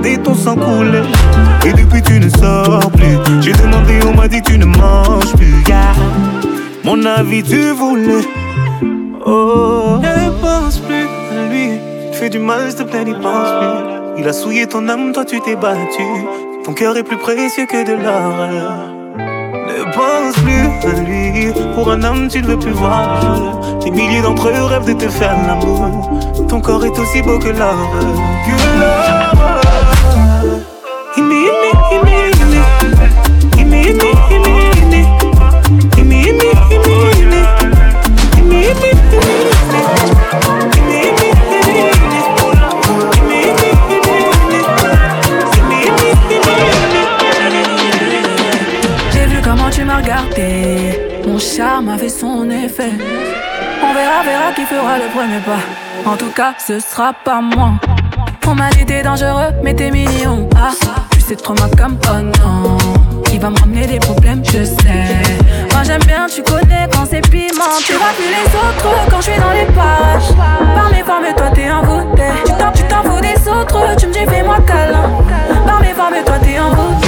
[0.00, 1.02] regardé ton sang couler.
[1.66, 3.18] Et depuis tu ne sors plus.
[3.40, 5.64] J'ai demandé, on m'a dit tu ne manges plus.
[6.84, 8.26] Mon avis tu voulais.
[9.26, 11.78] Oh, ne pense plus à lui.
[12.12, 14.18] Tu fais du mal, s'il te plaît, n'y pense plus.
[14.18, 16.02] Il a souillé ton âme, toi tu t'es battu.
[16.64, 18.32] Ton cœur est plus précieux que de l'or.
[19.16, 21.52] Ne pense plus à lui.
[21.74, 23.58] Pour un homme, tu ne veux plus voir.
[23.82, 26.10] Des milliers d'entre eux rêvent de te faire l'amour.
[26.48, 27.90] Ton corps est aussi beau que l'or.
[28.46, 29.09] Que l'or.
[54.24, 56.10] Fera le premier pas.
[56.10, 57.72] En tout cas, ce sera pas moi.
[58.46, 60.48] On m'a dit t'es dangereux, mais t'es mignon.
[60.56, 60.72] Ah,
[61.12, 62.78] tu sais trop ma comme oh non.
[63.32, 65.06] Il va me ramener des problèmes, je sais.
[65.72, 67.78] Moi j'aime bien, tu connais quand c'est piment.
[67.84, 70.34] Tu vois plus les autres quand je suis dans les pages.
[70.74, 72.22] Par mes formes, toi t'es envoûté.
[72.44, 75.10] Tu t'en, tu t'en fous des autres, tu me dis fais-moi câlin.
[75.66, 77.06] Par mes formes, toi t'es envoûté.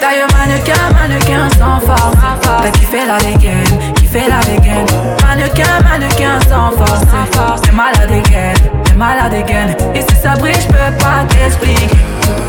[0.00, 2.14] D'ailleurs, mannequin, mannequin sans force.
[2.62, 4.86] T'as kiffé la dégaine, kiffé la dégaine.
[5.22, 7.60] Mannequin, mannequin sans force.
[7.62, 8.52] T'es malade again,
[8.84, 9.74] t'es malade again.
[9.94, 11.88] Et si ça brille, j'peux pas t'expliquer.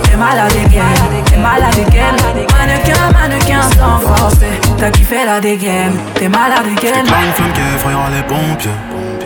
[0.03, 0.81] T'es malade again,
[1.25, 2.15] t'es malade again.
[2.57, 4.35] Mannequin, mannequin sans force.
[4.77, 7.03] T'as kiffé la dégaine, t'es malade again.
[7.07, 8.71] Pas une flamme qui effrayera les pompiers.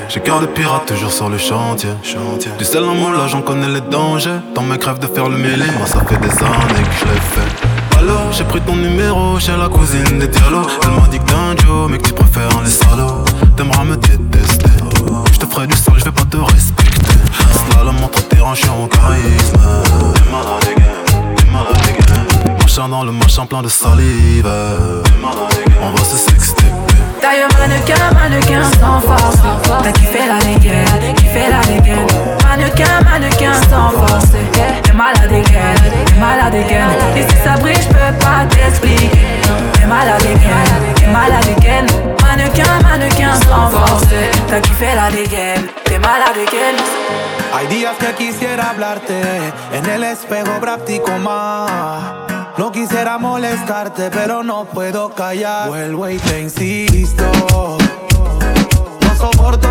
[0.07, 1.91] J'ai cœur de pirate toujours sur le chantier.
[2.57, 4.39] Du sel en mon là, j'en connais les dangers.
[4.55, 7.19] Dans mes crèves de faire le mêlé, moi ça fait des années que je l'ai
[7.19, 7.78] fait.
[8.32, 10.70] J'ai pris ton numéro chez la cousine des dialogues.
[10.84, 13.26] Elle m'a dit que t'es un Joe, mais que tu préfères les salauds.
[13.58, 14.70] T'aimeras me détester.
[15.34, 17.18] Je te ferai du sale, je vais pas te respecter.
[17.72, 19.60] Slalom entre terrain, je suis en charisme.
[20.14, 22.56] T'es malade again, t'es malade again.
[22.62, 24.43] Machin dans le machin plein de salive.
[24.43, 25.10] T'es.
[25.82, 26.59] On va se sexter.
[27.22, 29.38] D'ailleurs, mannequin, mannequin sans force.
[29.84, 32.07] T'as kiffé la dégaine, kiffé la dégaine.
[32.43, 34.32] Mannequin, mannequin sans force.
[34.84, 36.89] T'es malade t'es malade again.
[37.15, 39.09] Et si ça brille, j'peux pas t'expliquer.
[39.74, 40.24] T'es malade
[40.95, 41.86] t'es malade again.
[42.22, 44.07] Mannequin, mannequin sans force.
[44.47, 46.78] T'as kiffé la dégaine, t'es malade again.
[47.53, 49.22] Hay días que quisiera hablarte,
[49.74, 52.38] en el espejo practico más.
[52.60, 55.70] No quisiera molestarte, pero no puedo callar.
[55.70, 57.24] Vuelvo y te insisto.
[58.99, 59.68] No soporto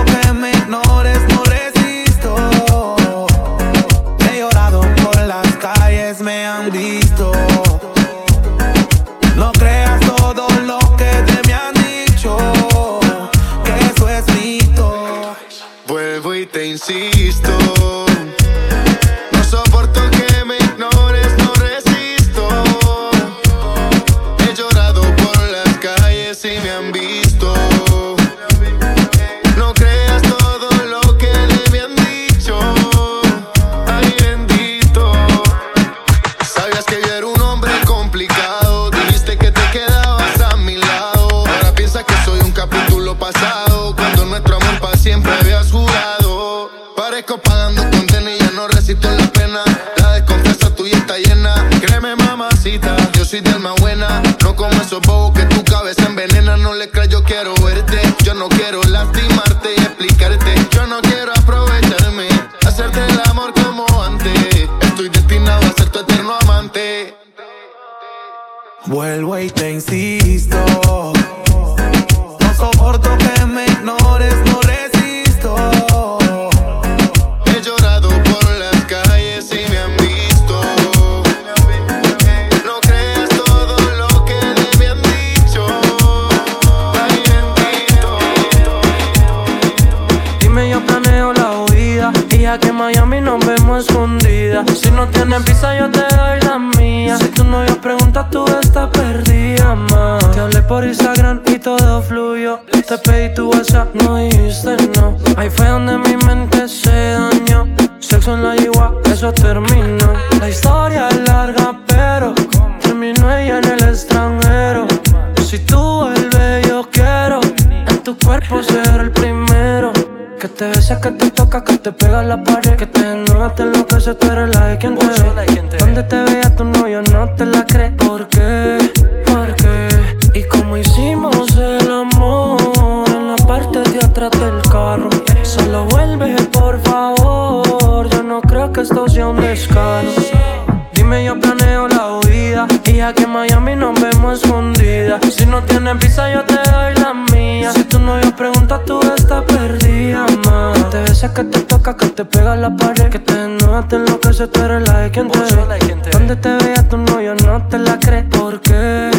[144.29, 145.35] nos vemos escondidas.
[145.35, 147.73] Si no tienes visa, yo te doy la mía.
[147.73, 150.73] Si tu novio pregunta, tú estás perdida, ma.
[150.91, 153.09] Te besa, que te toca, que te pega la pared.
[153.09, 156.11] Que te desnuda, te enloquece, tú eres la de quien te ve.
[156.11, 158.25] Donde te vea tu novio, no te la crees.
[158.25, 159.11] ¿Por qué?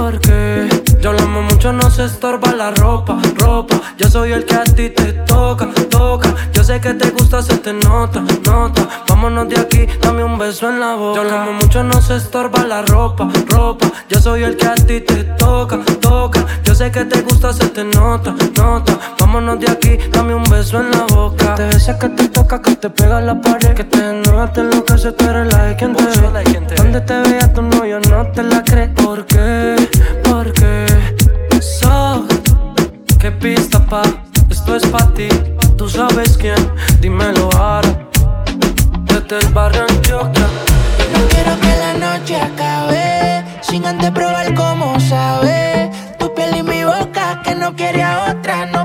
[0.00, 0.66] ¿Por qué?
[1.02, 3.78] Yo hablamos mucho, no se estorba la ropa, ropa.
[3.98, 6.34] Yo soy el que a ti te toca, toca.
[6.54, 8.88] Yo sé que te gusta, se te nota, nota.
[9.06, 11.20] Vámonos de aquí, dame un beso en la boca.
[11.20, 13.90] Yo hablamos mucho, no se estorba la ropa, ropa.
[14.08, 16.46] Yo soy el que a ti te toca, toca.
[16.64, 18.98] Yo sé que te gusta, se te nota, nota.
[19.18, 21.56] Vámonos de aquí, dame un beso en la boca.
[21.56, 23.74] Te besa, que te toca, que te pega la pared.
[23.74, 26.74] Que te desnuda, te enloquece, tú eres la de quien te ve.
[26.76, 28.90] Donde te vea tu novio, no te la crees.
[28.94, 29.89] ¿Por qué?
[30.24, 30.86] Porque
[31.60, 32.22] sos
[33.18, 34.02] que pista pa,
[34.50, 35.28] esto es pa' ti.
[35.76, 36.56] Tú sabes quién,
[37.00, 38.08] dímelo ahora.
[39.04, 40.46] Desde el barrio Antioquia.
[41.12, 46.84] No quiero que la noche acabe sin antes probar cómo sabe tu piel y mi
[46.84, 48.66] boca que no quiere a otra.
[48.66, 48.79] No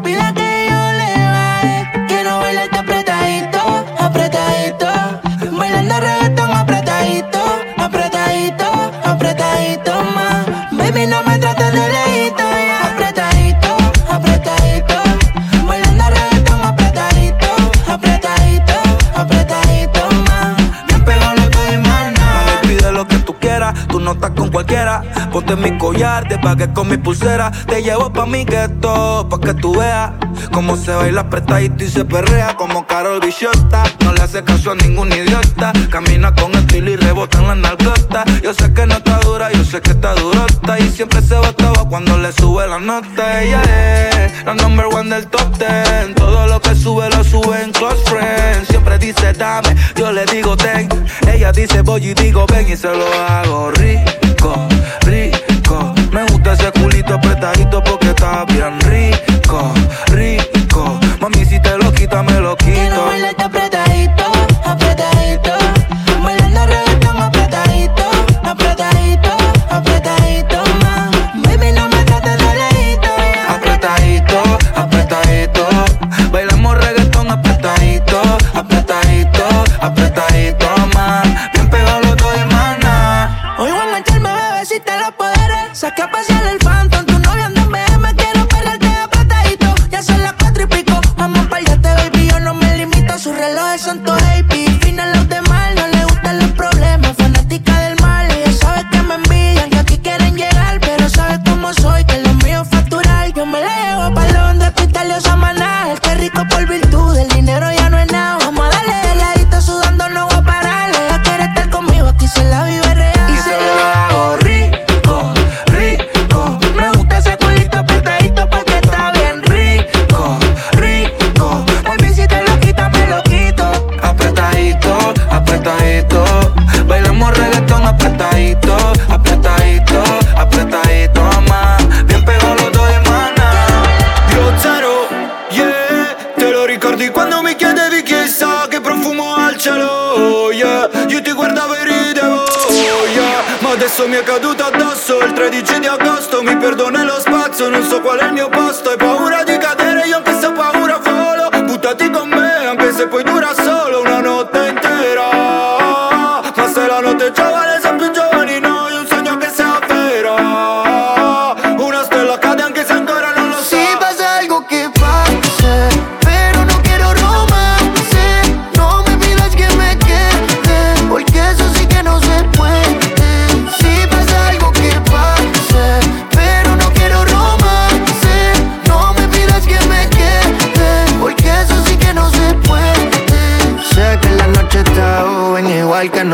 [24.05, 25.01] nota con cualquiera.
[25.35, 27.51] Ponte mi collar, te pagué con mi pulsera.
[27.67, 30.11] Te llevo pa' mi gueto, pa' que tú veas
[30.53, 33.83] cómo se baila apretadito y se perrea como Carol Bichota.
[34.05, 35.73] No le hace caso a ningún idiota.
[35.89, 38.23] Camina con estilo y rebota en la nalgota.
[38.41, 40.79] Yo sé que no está dura, yo sé que está durota.
[40.79, 43.43] Y siempre se va botaba cuando le sube la nota.
[43.43, 46.15] Ella es la number one del top ten.
[46.15, 48.69] Todo lo que sube lo sube en close friends.
[48.69, 50.87] Siempre dice dame, yo le digo ten.
[51.27, 54.24] Ella dice voy y digo ven y se lo hago rico.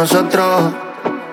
[0.02, 0.74] nosotros,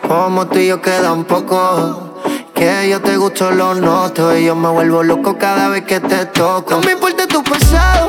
[0.07, 2.21] como tú y yo quedan poco.
[2.55, 6.27] Que yo te gusto lo noto y yo me vuelvo loco cada vez que te
[6.27, 6.73] toco.
[6.73, 8.08] No me importa tu pasado.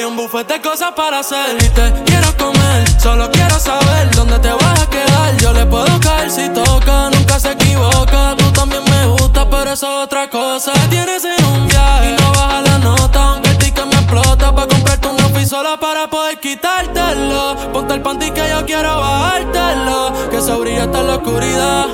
[0.00, 3.00] Hay un buffet de cosas para hacer y te quiero comer.
[3.00, 5.36] Solo quiero saber dónde te vas a quedar.
[5.38, 8.34] Yo le puedo caer si toca, nunca se equivoca.
[8.38, 10.72] Tú también me gusta, pero eso es otra cosa.
[10.72, 14.54] Te Tienes en un viaje y no baja la nota, aunque el ticket me explota.
[14.54, 17.56] Pa' comprarte un outfit solo para poder quitártelo.
[17.72, 20.30] Ponte el panty que yo quiero bajártelo.
[20.30, 21.86] Que se brilla hasta la oscuridad.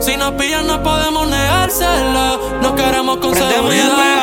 [0.00, 4.22] Si nos pillan no podemos negárselo No queremos con seguridad.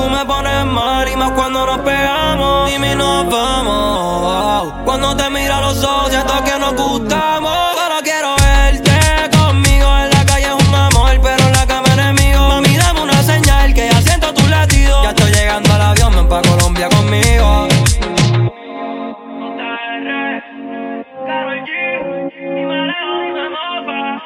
[0.00, 2.70] Tú me pones mal y más cuando nos pegamos.
[2.70, 4.72] Dime y nos vamos.
[4.82, 7.54] Cuando te miro a los ojos, siento que nos gustamos.
[7.74, 12.48] Solo quiero verte conmigo en la calle es un amor, pero en la cama enemigo.
[12.48, 15.02] Mami, dame una señal que ya siento tu latido.
[15.02, 17.68] Ya estoy llegando al avión, ven pa' Colombia conmigo.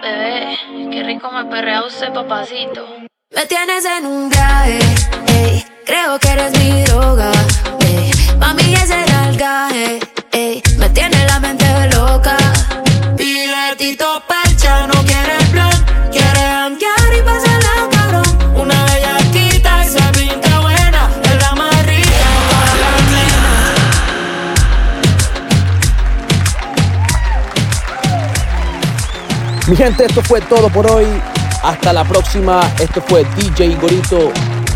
[0.03, 0.57] Bebé,
[0.93, 3.04] qué rico me perrea usted, papacito.
[3.35, 4.79] Me tienes en un viaje,
[5.27, 7.33] ey, creo que eres mi droga,
[7.81, 8.13] ey.
[8.39, 9.99] Mami es el algaje,
[10.31, 12.37] ey, me tiene la mente loca.
[13.17, 18.55] Piletito percha, no quiere plan, quiere hanguear y pasarla cabrón.
[18.55, 22.09] Una bellaquita y se pinta buena, es la más rica,
[22.51, 22.89] toda la
[29.67, 31.07] Mi gente, esto fue todo por hoy.
[31.65, 32.61] Hasta la próxima.
[32.79, 34.31] Esto fue DJ Gorito,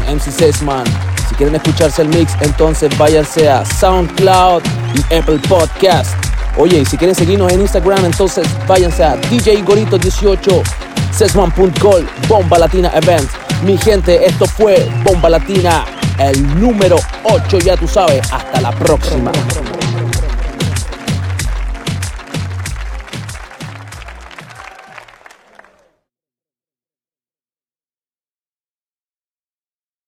[0.09, 0.85] MC Sesman.
[1.29, 4.63] Si quieren escucharse el mix, entonces váyanse a SoundCloud
[4.95, 6.15] y Apple Podcast.
[6.57, 10.63] Oye, y si quieren seguirnos en Instagram, entonces váyanse a DJ Gorito 18,
[11.13, 13.29] Sesman.gol, Bomba Latina Event.
[13.65, 15.85] Mi gente, esto fue Bomba Latina,
[16.19, 18.33] el número 8, ya tú sabes.
[18.33, 19.31] Hasta la próxima.